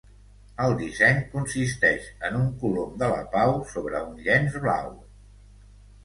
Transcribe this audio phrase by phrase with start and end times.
[0.67, 4.89] El disseny consisteix en un colom de la pau sobre un llenç blau.